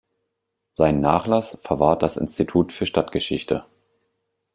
[0.71, 3.65] Seinen Nachlass verwahrt das Institut für Stadtgeschichte.